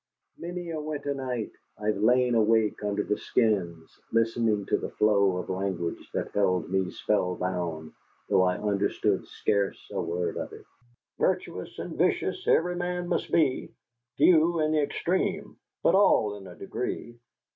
[0.39, 5.37] Many a winter night I have lain awake under the skins, listening to a flow
[5.37, 7.93] of language that held me spellbound,
[8.27, 10.65] though I understood scarce a word of it.
[11.19, 13.69] "Virtuous and vicious every man must be,
[14.17, 17.19] Few in the extreme, but all in a degree."